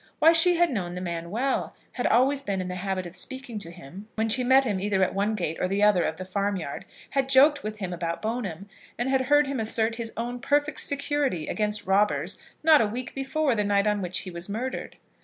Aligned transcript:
Why 0.17 0.31
she 0.31 0.55
had 0.55 0.71
known 0.71 0.93
the 0.93 0.99
old 0.99 1.03
man 1.05 1.29
well, 1.29 1.75
had 1.91 2.07
always 2.07 2.41
been 2.41 2.59
in 2.59 2.69
the 2.69 2.75
habit 2.77 3.05
of 3.05 3.15
speaking 3.15 3.59
to 3.59 3.69
him 3.69 4.07
when 4.15 4.29
she 4.29 4.43
met 4.43 4.63
him 4.63 4.79
either 4.79 5.03
at 5.03 5.11
the 5.11 5.15
one 5.15 5.35
gate 5.35 5.57
or 5.61 5.67
the 5.67 5.83
other 5.83 6.05
of 6.05 6.17
the 6.17 6.25
farmyard, 6.25 6.85
had 7.11 7.29
joked 7.29 7.61
with 7.61 7.77
him 7.77 7.93
about 7.93 8.19
Bone'm, 8.19 8.67
and 8.97 9.09
had 9.11 9.25
heard 9.27 9.45
him 9.45 9.59
assert 9.59 9.97
his 9.97 10.11
own 10.17 10.39
perfect 10.39 10.79
security 10.79 11.45
against 11.45 11.85
robbers 11.85 12.39
not 12.63 12.81
a 12.81 12.87
week 12.87 13.13
before 13.13 13.53
the 13.53 13.63
night 13.63 13.85
on 13.85 14.01
which 14.01 14.21
he 14.21 14.31
was 14.31 14.49
murdered! 14.49 14.97